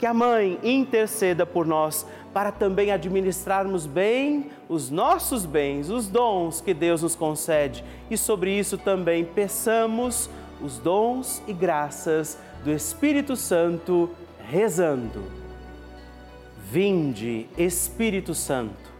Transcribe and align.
que 0.00 0.06
a 0.06 0.14
Mãe 0.14 0.58
interceda 0.64 1.44
por 1.44 1.66
nós, 1.66 2.06
para 2.32 2.50
também 2.50 2.90
administrarmos 2.90 3.84
bem 3.84 4.46
os 4.66 4.88
nossos 4.88 5.44
bens, 5.44 5.90
os 5.90 6.08
dons 6.08 6.58
que 6.62 6.72
Deus 6.72 7.02
nos 7.02 7.14
concede, 7.14 7.84
e 8.10 8.16
sobre 8.16 8.58
isso 8.58 8.78
também 8.78 9.26
peçamos 9.26 10.30
os 10.62 10.78
dons 10.78 11.42
e 11.46 11.52
graças 11.52 12.38
do 12.64 12.72
Espírito 12.72 13.36
Santo, 13.36 14.08
rezando. 14.48 15.22
Vinde, 16.72 17.46
Espírito 17.58 18.34
Santo, 18.34 18.90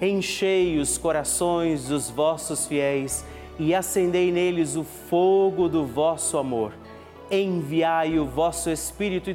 enchei 0.00 0.78
os 0.78 0.96
corações 0.96 1.88
dos 1.88 2.08
vossos 2.08 2.66
fiéis 2.66 3.26
e 3.58 3.74
acendei 3.74 4.32
neles 4.32 4.74
o 4.74 4.84
fogo 4.84 5.68
do 5.68 5.84
vosso 5.84 6.38
amor. 6.38 6.72
Enviai 7.30 8.18
o 8.18 8.24
vosso 8.24 8.70
Espírito 8.70 9.28
e 9.28 9.34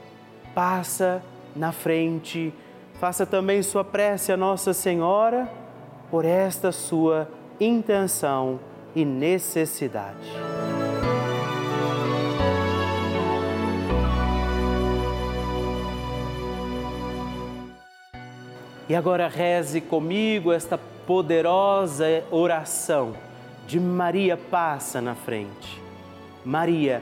passa 0.53 1.21
na 1.55 1.71
frente, 1.71 2.53
faça 2.99 3.25
também 3.25 3.61
sua 3.61 3.83
prece 3.83 4.31
a 4.31 4.37
Nossa 4.37 4.73
Senhora 4.73 5.49
por 6.09 6.25
esta 6.25 6.71
sua 6.71 7.27
intenção 7.59 8.59
e 8.95 9.05
necessidade. 9.05 10.31
E 18.89 18.95
agora 18.95 19.29
reze 19.29 19.79
comigo 19.79 20.51
esta 20.51 20.77
poderosa 20.77 22.25
oração 22.29 23.13
de 23.65 23.79
Maria 23.79 24.35
passa 24.35 24.99
na 24.99 25.15
frente. 25.15 25.81
Maria 26.43 27.01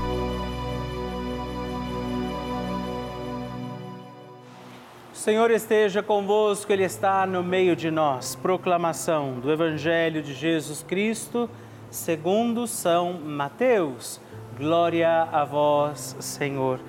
Senhor 5.21 5.51
esteja 5.51 6.01
convosco, 6.01 6.73
Ele 6.73 6.83
está 6.83 7.27
no 7.27 7.43
meio 7.43 7.75
de 7.75 7.91
nós. 7.91 8.33
Proclamação 8.33 9.39
do 9.39 9.51
Evangelho 9.51 10.19
de 10.19 10.33
Jesus 10.33 10.81
Cristo, 10.81 11.47
segundo 11.91 12.65
São 12.65 13.13
Mateus. 13.13 14.19
Glória 14.57 15.29
a 15.31 15.45
vós, 15.45 16.15
Senhor. 16.19 16.79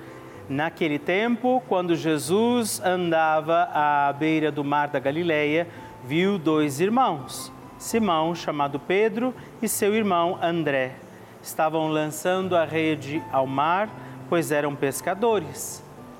Naquele 0.49 0.97
tempo, 0.97 1.61
quando 1.69 1.95
Jesus 1.95 2.81
andava 2.83 3.69
à 3.71 4.11
beira 4.11 4.51
do 4.51 4.63
mar 4.63 4.87
da 4.87 4.97
Galileia, 4.97 5.67
viu 6.03 6.39
dois 6.39 6.79
irmãos, 6.79 7.53
Simão, 7.77 8.33
chamado 8.33 8.79
Pedro, 8.79 9.31
e 9.61 9.67
seu 9.67 9.93
irmão 9.93 10.39
André. 10.41 10.95
Estavam 11.39 11.87
lançando 11.87 12.57
a 12.57 12.65
rede 12.65 13.21
ao 13.31 13.45
mar, 13.45 13.87
pois 14.27 14.51
eram 14.51 14.75
pescadores. 14.75 15.83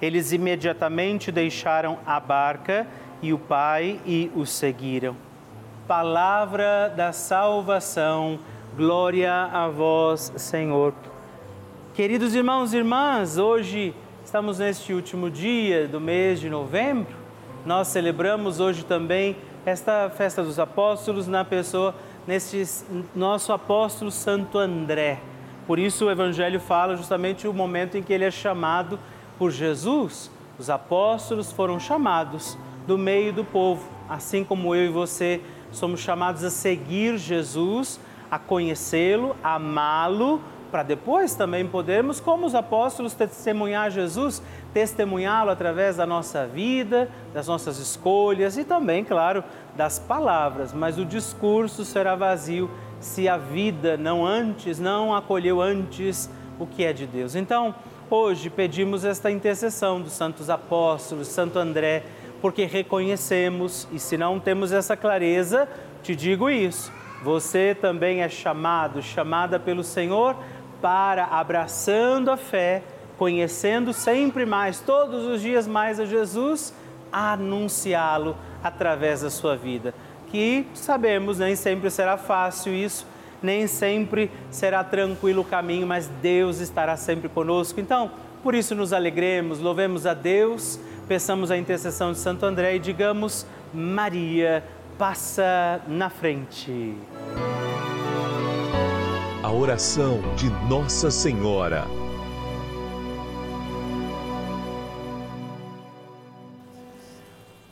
eles 0.00 0.32
imediatamente 0.32 1.30
deixaram 1.30 1.98
a 2.06 2.18
barca 2.18 2.86
e 3.22 3.32
o 3.32 3.38
pai 3.38 4.00
e 4.04 4.30
o 4.34 4.44
seguiram. 4.44 5.16
Palavra 5.86 6.92
da 6.94 7.12
salvação, 7.12 8.38
glória 8.76 9.32
a 9.32 9.68
vós, 9.68 10.32
Senhor. 10.36 10.94
Queridos 11.94 12.34
irmãos 12.34 12.74
e 12.74 12.78
irmãs, 12.78 13.38
hoje 13.38 13.94
estamos 14.24 14.58
neste 14.58 14.92
último 14.92 15.30
dia 15.30 15.86
do 15.86 16.00
mês 16.00 16.40
de 16.40 16.50
novembro. 16.50 17.14
Nós 17.64 17.88
celebramos 17.88 18.60
hoje 18.60 18.84
também 18.84 19.36
esta 19.64 20.10
festa 20.10 20.42
dos 20.42 20.58
apóstolos 20.58 21.26
na 21.28 21.44
pessoa 21.44 21.94
neste 22.26 22.64
nosso 23.14 23.52
apóstolo 23.52 24.10
Santo 24.10 24.58
André. 24.58 25.20
Por 25.66 25.78
isso 25.78 26.06
o 26.06 26.10
evangelho 26.10 26.60
fala 26.60 26.96
justamente 26.96 27.48
o 27.48 27.52
momento 27.52 27.96
em 27.96 28.02
que 28.02 28.12
ele 28.12 28.24
é 28.24 28.30
chamado 28.30 28.98
por 29.38 29.50
Jesus, 29.50 30.30
os 30.58 30.70
apóstolos 30.70 31.52
foram 31.52 31.80
chamados 31.80 32.56
do 32.86 32.96
meio 32.96 33.32
do 33.32 33.44
povo, 33.44 33.88
assim 34.08 34.44
como 34.44 34.74
eu 34.74 34.86
e 34.86 34.88
você 34.88 35.40
somos 35.74 36.00
chamados 36.00 36.44
a 36.44 36.50
seguir 36.50 37.18
Jesus, 37.18 37.98
a 38.30 38.38
conhecê-lo, 38.38 39.36
amá-lo, 39.42 40.40
para 40.70 40.82
depois 40.82 41.34
também 41.34 41.66
podermos, 41.66 42.18
como 42.18 42.46
os 42.46 42.54
apóstolos, 42.54 43.14
testemunhar 43.14 43.90
Jesus, 43.90 44.42
testemunhá-lo 44.72 45.50
através 45.50 45.96
da 45.96 46.06
nossa 46.06 46.46
vida, 46.46 47.08
das 47.32 47.46
nossas 47.46 47.78
escolhas 47.78 48.58
e 48.58 48.64
também, 48.64 49.04
claro, 49.04 49.44
das 49.76 50.00
palavras. 50.00 50.72
Mas 50.72 50.98
o 50.98 51.04
discurso 51.04 51.84
será 51.84 52.16
vazio 52.16 52.68
se 52.98 53.28
a 53.28 53.36
vida 53.36 53.96
não 53.96 54.26
antes, 54.26 54.80
não 54.80 55.14
acolheu 55.14 55.60
antes 55.60 56.28
o 56.58 56.66
que 56.66 56.84
é 56.84 56.92
de 56.92 57.06
Deus. 57.06 57.36
Então, 57.36 57.74
hoje 58.14 58.48
pedimos 58.48 59.04
esta 59.04 59.28
intercessão 59.28 60.00
dos 60.00 60.12
santos 60.12 60.48
apóstolos, 60.48 61.26
Santo 61.26 61.58
André, 61.58 62.04
porque 62.40 62.64
reconhecemos 62.64 63.88
e 63.90 63.98
se 63.98 64.16
não 64.16 64.38
temos 64.38 64.70
essa 64.70 64.96
clareza, 64.96 65.68
te 66.00 66.14
digo 66.14 66.48
isso. 66.48 66.92
Você 67.24 67.76
também 67.78 68.22
é 68.22 68.28
chamado, 68.28 69.02
chamada 69.02 69.58
pelo 69.58 69.82
Senhor 69.82 70.36
para 70.80 71.24
abraçando 71.24 72.30
a 72.30 72.36
fé, 72.36 72.82
conhecendo 73.18 73.92
sempre 73.92 74.46
mais, 74.46 74.78
todos 74.78 75.24
os 75.24 75.40
dias 75.40 75.66
mais 75.66 75.98
a 75.98 76.04
Jesus, 76.04 76.72
anunciá-lo 77.10 78.36
através 78.62 79.22
da 79.22 79.30
sua 79.30 79.56
vida. 79.56 79.92
Que 80.28 80.66
sabemos, 80.72 81.38
nem 81.40 81.56
sempre 81.56 81.90
será 81.90 82.16
fácil 82.16 82.72
isso, 82.74 83.06
nem 83.44 83.66
sempre 83.66 84.30
será 84.50 84.82
tranquilo 84.82 85.42
o 85.42 85.44
caminho, 85.44 85.86
mas 85.86 86.08
Deus 86.20 86.60
estará 86.60 86.96
sempre 86.96 87.28
conosco. 87.28 87.80
Então, 87.80 88.10
por 88.42 88.54
isso 88.54 88.74
nos 88.74 88.92
alegremos, 88.92 89.60
louvemos 89.60 90.06
a 90.06 90.14
Deus 90.14 90.80
peçamos 91.04 91.50
a 91.50 91.56
intercessão 91.56 92.12
de 92.12 92.18
Santo 92.18 92.44
André 92.44 92.76
e 92.76 92.78
digamos: 92.78 93.46
Maria, 93.72 94.64
passa 94.98 95.80
na 95.86 96.10
frente. 96.10 96.96
A 99.42 99.52
oração 99.52 100.20
de 100.36 100.48
Nossa 100.68 101.10
Senhora. 101.10 102.03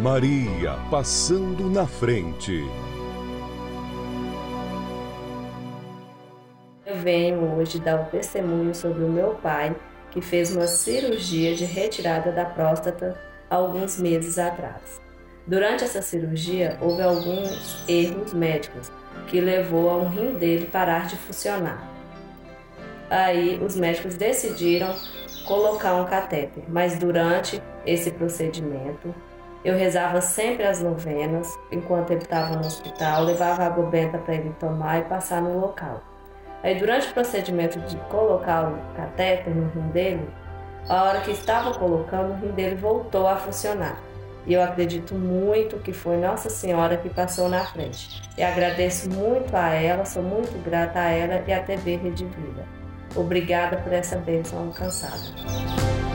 Maria 0.00 0.74
passando 0.90 1.70
na 1.70 1.86
frente. 1.86 2.62
Eu 6.84 6.96
venho 6.96 7.56
hoje 7.56 7.80
dar 7.80 8.00
um 8.00 8.04
testemunho 8.04 8.74
sobre 8.74 9.02
o 9.04 9.08
meu 9.08 9.34
pai, 9.36 9.74
que 10.10 10.20
fez 10.20 10.54
uma 10.54 10.66
cirurgia 10.66 11.54
de 11.54 11.64
retirada 11.64 12.30
da 12.30 12.44
próstata 12.44 13.18
alguns 13.48 13.98
meses 13.98 14.38
atrás. 14.38 15.00
Durante 15.46 15.84
essa 15.84 16.02
cirurgia, 16.02 16.76
houve 16.80 17.02
alguns 17.02 17.82
erros 17.88 18.34
médicos 18.34 18.92
que 19.28 19.40
levou 19.40 19.88
a 19.88 19.96
um 19.96 20.08
rim 20.08 20.34
dele 20.34 20.66
parar 20.66 21.06
de 21.06 21.16
funcionar. 21.16 21.90
Aí 23.08 23.58
os 23.64 23.76
médicos 23.76 24.14
decidiram 24.14 24.94
colocar 25.46 25.94
um 25.94 26.04
catéter, 26.04 26.64
mas 26.68 26.98
durante 26.98 27.62
esse 27.86 28.10
procedimento 28.10 29.14
eu 29.66 29.76
rezava 29.76 30.20
sempre 30.20 30.64
as 30.64 30.80
novenas 30.80 31.58
enquanto 31.72 32.12
ele 32.12 32.22
estava 32.22 32.54
no 32.54 32.64
hospital, 32.64 33.24
levava 33.24 33.64
água 33.64 33.84
benta 33.86 34.16
para 34.16 34.36
ele 34.36 34.54
tomar 34.60 35.00
e 35.00 35.02
passar 35.02 35.42
no 35.42 35.58
local. 35.58 36.04
Aí 36.62 36.78
durante 36.78 37.08
o 37.08 37.12
procedimento 37.12 37.80
de 37.80 37.96
colocar 38.08 38.68
o 38.68 38.94
catéter 38.94 39.52
no 39.52 39.68
rim 39.70 39.88
dele, 39.88 40.30
a 40.88 41.02
hora 41.02 41.20
que 41.20 41.32
estava 41.32 41.74
colocando, 41.74 42.30
o 42.30 42.36
rim 42.36 42.52
dele 42.52 42.76
voltou 42.76 43.26
a 43.26 43.34
funcionar. 43.34 44.00
E 44.46 44.54
eu 44.54 44.62
acredito 44.62 45.16
muito 45.16 45.78
que 45.78 45.92
foi 45.92 46.16
Nossa 46.16 46.48
Senhora 46.48 46.96
que 46.96 47.08
passou 47.08 47.48
na 47.48 47.64
frente. 47.64 48.22
E 48.38 48.44
agradeço 48.44 49.10
muito 49.10 49.52
a 49.52 49.70
ela, 49.70 50.04
sou 50.04 50.22
muito 50.22 50.56
grata 50.62 51.00
a 51.00 51.10
ela 51.10 51.42
e 51.44 51.52
à 51.52 51.60
TV 51.60 51.96
Rede 51.96 52.24
Vida. 52.24 52.64
Obrigada 53.16 53.78
por 53.78 53.92
essa 53.92 54.14
bênção 54.16 54.60
alcançada. 54.60 56.05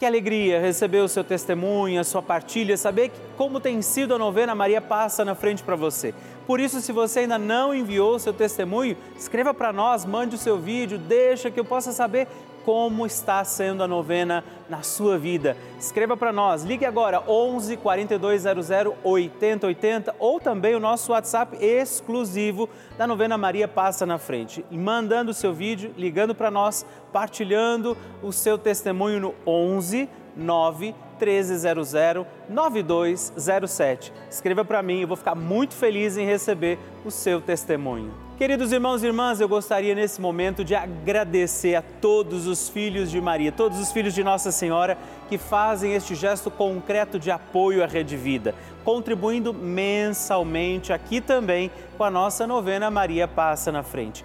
Que 0.00 0.06
alegria 0.06 0.58
receber 0.58 1.00
o 1.00 1.08
seu 1.08 1.22
testemunho, 1.22 2.00
a 2.00 2.04
sua 2.04 2.22
partilha, 2.22 2.74
saber 2.74 3.12
como 3.36 3.60
tem 3.60 3.82
sido 3.82 4.14
a 4.14 4.18
novena 4.18 4.54
Maria 4.54 4.80
Passa 4.80 5.26
na 5.26 5.34
frente 5.34 5.62
para 5.62 5.76
você. 5.76 6.14
Por 6.50 6.58
isso, 6.58 6.80
se 6.80 6.90
você 6.90 7.20
ainda 7.20 7.38
não 7.38 7.72
enviou 7.72 8.16
o 8.16 8.18
seu 8.18 8.32
testemunho, 8.32 8.96
escreva 9.16 9.54
para 9.54 9.72
nós, 9.72 10.04
mande 10.04 10.34
o 10.34 10.38
seu 10.38 10.58
vídeo, 10.58 10.98
deixa 10.98 11.48
que 11.48 11.60
eu 11.60 11.64
possa 11.64 11.92
saber 11.92 12.26
como 12.64 13.06
está 13.06 13.44
sendo 13.44 13.84
a 13.84 13.86
novena 13.86 14.42
na 14.68 14.82
sua 14.82 15.16
vida. 15.16 15.56
Escreva 15.78 16.16
para 16.16 16.32
nós, 16.32 16.64
ligue 16.64 16.84
agora 16.84 17.22
11 17.24 17.76
4200 17.76 18.68
8080 19.04 20.16
ou 20.18 20.40
também 20.40 20.74
o 20.74 20.80
nosso 20.80 21.12
WhatsApp 21.12 21.56
exclusivo 21.64 22.68
da 22.98 23.06
novena 23.06 23.38
Maria 23.38 23.68
Passa 23.68 24.04
na 24.04 24.18
Frente. 24.18 24.64
Mandando 24.72 25.30
o 25.30 25.34
seu 25.34 25.52
vídeo, 25.52 25.94
ligando 25.96 26.34
para 26.34 26.50
nós, 26.50 26.84
partilhando 27.12 27.96
o 28.24 28.32
seu 28.32 28.58
testemunho 28.58 29.20
no 29.20 29.34
11 29.46 30.08
9 30.36 30.94
1300 31.20 32.26
9207. 32.48 34.12
Escreva 34.30 34.64
para 34.64 34.82
mim, 34.82 35.00
eu 35.00 35.08
vou 35.08 35.16
ficar 35.16 35.34
muito 35.34 35.74
feliz 35.74 36.16
em 36.16 36.24
receber 36.24 36.78
o 37.04 37.10
seu 37.10 37.40
testemunho. 37.40 38.12
Queridos 38.40 38.72
irmãos 38.72 39.02
e 39.02 39.06
irmãs, 39.06 39.38
eu 39.38 39.46
gostaria 39.46 39.94
nesse 39.94 40.18
momento 40.18 40.64
de 40.64 40.74
agradecer 40.74 41.74
a 41.74 41.82
todos 41.82 42.46
os 42.46 42.70
filhos 42.70 43.10
de 43.10 43.20
Maria, 43.20 43.52
todos 43.52 43.78
os 43.78 43.92
filhos 43.92 44.14
de 44.14 44.24
Nossa 44.24 44.50
Senhora 44.50 44.96
que 45.28 45.36
fazem 45.36 45.92
este 45.92 46.14
gesto 46.14 46.50
concreto 46.50 47.18
de 47.18 47.30
apoio 47.30 47.84
à 47.84 47.86
Rede 47.86 48.16
Vida, 48.16 48.54
contribuindo 48.82 49.52
mensalmente 49.52 50.90
aqui 50.90 51.20
também 51.20 51.70
com 51.98 52.04
a 52.04 52.10
nossa 52.10 52.46
novena 52.46 52.90
Maria 52.90 53.28
Passa 53.28 53.70
na 53.70 53.82
Frente. 53.82 54.24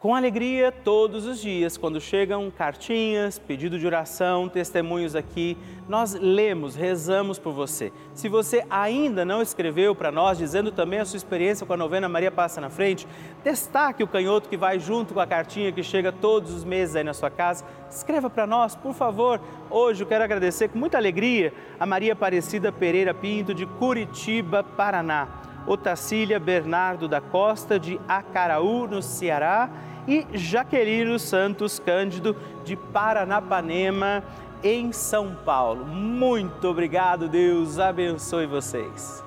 Com 0.00 0.14
alegria, 0.14 0.70
todos 0.70 1.26
os 1.26 1.40
dias, 1.40 1.76
quando 1.76 2.00
chegam 2.00 2.52
cartinhas, 2.52 3.36
pedido 3.36 3.80
de 3.80 3.84
oração, 3.84 4.48
testemunhos 4.48 5.16
aqui, 5.16 5.58
nós 5.88 6.14
lemos, 6.14 6.76
rezamos 6.76 7.36
por 7.36 7.52
você. 7.52 7.92
Se 8.14 8.28
você 8.28 8.64
ainda 8.70 9.24
não 9.24 9.42
escreveu 9.42 9.96
para 9.96 10.12
nós, 10.12 10.38
dizendo 10.38 10.70
também 10.70 11.00
a 11.00 11.04
sua 11.04 11.16
experiência 11.16 11.66
com 11.66 11.72
a 11.72 11.76
novena 11.76 12.08
Maria 12.08 12.30
Passa 12.30 12.60
na 12.60 12.70
Frente, 12.70 13.08
destaque 13.42 14.04
o 14.04 14.06
canhoto 14.06 14.48
que 14.48 14.56
vai 14.56 14.78
junto 14.78 15.14
com 15.14 15.18
a 15.18 15.26
cartinha 15.26 15.72
que 15.72 15.82
chega 15.82 16.12
todos 16.12 16.54
os 16.54 16.62
meses 16.62 16.94
aí 16.94 17.02
na 17.02 17.12
sua 17.12 17.28
casa. 17.28 17.64
Escreva 17.90 18.30
para 18.30 18.46
nós, 18.46 18.76
por 18.76 18.94
favor. 18.94 19.40
Hoje 19.68 20.04
eu 20.04 20.06
quero 20.06 20.22
agradecer 20.22 20.68
com 20.68 20.78
muita 20.78 20.96
alegria 20.96 21.52
a 21.80 21.84
Maria 21.84 22.12
Aparecida 22.12 22.70
Pereira 22.70 23.12
Pinto, 23.12 23.52
de 23.52 23.66
Curitiba, 23.66 24.62
Paraná. 24.62 25.47
Otacília 25.68 26.40
Bernardo 26.40 27.06
da 27.06 27.20
Costa, 27.20 27.78
de 27.78 28.00
Acaraú, 28.08 28.88
no 28.88 29.02
Ceará, 29.02 29.68
e 30.08 30.26
Jaqueline 30.32 31.18
Santos 31.18 31.78
Cândido, 31.78 32.34
de 32.64 32.74
Paranapanema, 32.74 34.24
em 34.62 34.90
São 34.90 35.36
Paulo. 35.44 35.84
Muito 35.84 36.66
obrigado, 36.66 37.28
Deus 37.28 37.78
abençoe 37.78 38.46
vocês. 38.46 39.22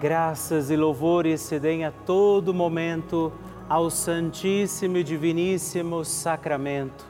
Graças 0.00 0.70
e 0.70 0.76
louvores 0.76 1.40
se 1.40 1.60
deem 1.60 1.84
a 1.84 1.92
todo 1.92 2.52
momento 2.52 3.32
ao 3.68 3.88
Santíssimo 3.88 4.98
e 4.98 5.04
Diviníssimo 5.04 6.04
Sacramento. 6.04 7.06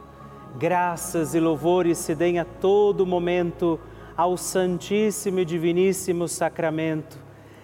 Graças 0.57 1.35
e 1.35 1.41
louvores 1.41 1.99
se 1.99 2.15
deem 2.15 2.39
a 2.39 2.45
todo 2.45 3.07
momento 3.07 3.81
ao 4.17 4.37
Santíssimo 4.37 5.41
e 5.41 5.45
Diviníssimo 5.45 6.29
Sacramento. 6.29 7.19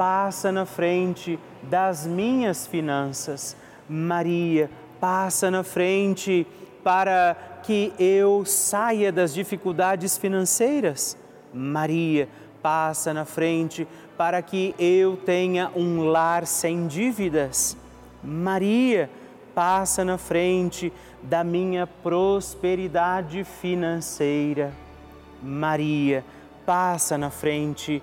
passa 0.00 0.50
na 0.50 0.64
frente 0.64 1.38
das 1.62 2.06
minhas 2.06 2.66
finanças. 2.66 3.54
Maria, 3.86 4.70
passa 4.98 5.50
na 5.50 5.62
frente 5.62 6.46
para 6.82 7.36
que 7.62 7.92
eu 7.98 8.42
saia 8.46 9.12
das 9.12 9.34
dificuldades 9.34 10.16
financeiras. 10.16 11.18
Maria, 11.52 12.30
passa 12.62 13.12
na 13.12 13.26
frente 13.26 13.86
para 14.16 14.40
que 14.40 14.74
eu 14.78 15.18
tenha 15.18 15.70
um 15.76 16.04
lar 16.04 16.46
sem 16.46 16.86
dívidas. 16.86 17.76
Maria, 18.24 19.10
passa 19.54 20.02
na 20.02 20.16
frente 20.16 20.90
da 21.22 21.44
minha 21.44 21.86
prosperidade 21.86 23.44
financeira. 23.44 24.72
Maria, 25.42 26.24
passa 26.64 27.18
na 27.18 27.28
frente 27.28 28.02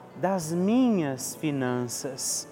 das 0.21 0.53
minhas 0.53 1.35
finanças. 1.35 2.47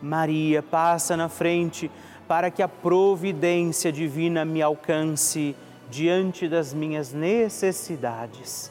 Maria, 0.00 0.62
passa 0.62 1.16
na 1.16 1.28
frente 1.28 1.90
para 2.28 2.48
que 2.48 2.62
a 2.62 2.68
providência 2.68 3.90
divina 3.90 4.44
me 4.44 4.62
alcance 4.62 5.56
diante 5.90 6.46
das 6.46 6.72
minhas 6.72 7.12
necessidades. 7.12 8.70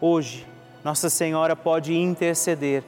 Hoje, 0.00 0.46
Nossa 0.84 1.08
Senhora 1.08 1.56
pode 1.56 1.96
interceder 1.96 2.84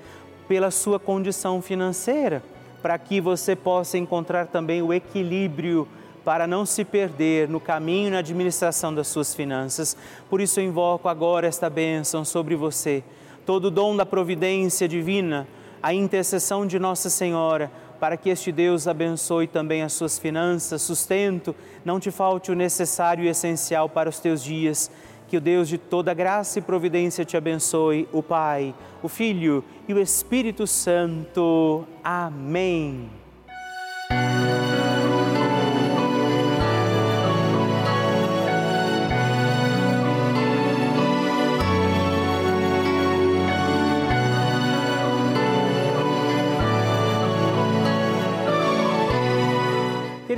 pela 0.47 0.70
sua 0.70 1.01
condição 1.01 1.62
financeira, 1.62 2.42
para 2.83 2.99
que 2.99 3.18
você 3.18 3.57
possa 3.57 3.97
encontrar 3.97 4.49
também 4.49 4.83
o 4.83 4.92
equilíbrio 4.92 5.88
para 6.23 6.47
não 6.47 6.66
se 6.66 6.85
perder 6.85 7.49
no 7.49 7.59
caminho 7.59 8.09
e 8.09 8.11
na 8.11 8.18
administração 8.18 8.94
das 8.94 9.09
suas 9.09 9.35
finanças. 9.35 9.97
Por 10.29 10.42
isso 10.42 10.61
eu 10.61 10.64
invoco 10.64 11.09
agora 11.09 11.47
esta 11.47 11.70
bênção 11.70 12.25
sobre 12.25 12.55
você, 12.55 13.03
todo 13.44 13.66
o 13.66 13.70
dom 13.70 13.96
da 13.96 14.07
providência 14.07 14.88
divina, 14.88 15.46
a 15.83 15.92
intercessão 15.92 16.66
de 16.66 16.78
Nossa 16.78 17.11
Senhora 17.11 17.70
para 18.04 18.18
que 18.18 18.28
este 18.28 18.52
Deus 18.52 18.87
abençoe 18.87 19.46
também 19.46 19.83
as 19.83 19.94
suas 19.94 20.18
finanças, 20.18 20.83
sustento, 20.83 21.57
não 21.83 21.98
te 21.98 22.11
falte 22.11 22.52
o 22.52 22.54
necessário 22.54 23.24
e 23.24 23.28
essencial 23.28 23.88
para 23.88 24.11
os 24.11 24.18
teus 24.18 24.44
dias. 24.44 24.90
Que 25.26 25.38
o 25.38 25.40
Deus 25.40 25.68
de 25.68 25.78
toda 25.78 26.12
graça 26.12 26.59
e 26.59 26.62
providência 26.62 27.24
te 27.24 27.35
abençoe, 27.35 28.07
o 28.12 28.22
Pai, 28.22 28.74
o 29.02 29.09
Filho 29.09 29.64
e 29.88 29.94
o 29.94 29.98
Espírito 29.98 30.66
Santo. 30.66 31.87
Amém. 32.04 33.23